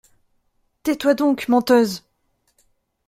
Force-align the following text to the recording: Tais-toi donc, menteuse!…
Tais-toi 0.81 1.13
donc, 1.13 1.47
menteuse!… 1.47 2.03